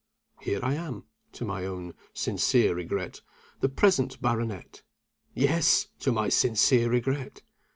[0.41, 1.03] Here I am
[1.33, 3.21] (to my own sincere regret)
[3.59, 4.81] the present baronet.
[5.35, 7.43] Yes, to my sincere regret!